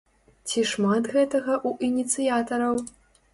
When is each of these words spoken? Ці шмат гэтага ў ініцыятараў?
Ці 0.51 0.61
шмат 0.71 1.09
гэтага 1.15 1.53
ў 1.67 1.91
ініцыятараў? 1.91 2.75